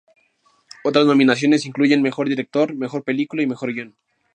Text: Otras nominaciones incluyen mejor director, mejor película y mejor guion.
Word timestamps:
Otras 0.83 1.05
nominaciones 1.05 1.67
incluyen 1.67 2.01
mejor 2.01 2.27
director, 2.27 2.73
mejor 2.75 3.03
película 3.03 3.43
y 3.43 3.45
mejor 3.45 3.71
guion. 3.71 3.95